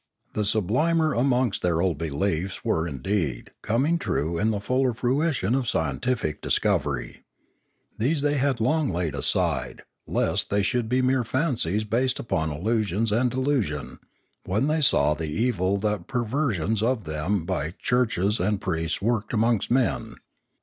The 0.33 0.45
sublimer 0.45 1.13
amongst 1.13 1.61
their 1.61 1.79
old 1.79 1.99
beliefs 1.99 2.65
were, 2.65 2.87
indeed, 2.87 3.51
coming 3.61 3.99
true 3.99 4.39
in 4.39 4.49
the 4.49 4.59
fuller 4.59 4.95
fruition 4.95 5.53
of 5.53 5.69
scientific 5.69 6.41
discovery. 6.41 7.21
These 7.99 8.21
they 8.23 8.37
had 8.39 8.59
long 8.59 8.89
laid 8.91 9.13
aside, 9.13 9.83
lest 10.07 10.49
they 10.49 10.63
should 10.63 10.89
be 10.89 11.03
mere 11.03 11.23
fancies 11.23 11.83
based 11.83 12.17
upon 12.17 12.49
illusion 12.49 13.13
and 13.13 13.29
delusion, 13.29 13.99
when 14.43 14.65
they 14.65 14.81
saw 14.81 15.13
the 15.13 15.27
evil 15.29 15.77
that 15.77 15.99
the 15.99 16.03
perversions 16.05 16.81
of 16.81 17.03
them 17.03 17.45
by 17.45 17.75
churches 17.77 18.39
and 18.39 18.59
priests 18.59 19.03
worked 19.03 19.33
amongst 19.35 19.69
men. 19.69 20.15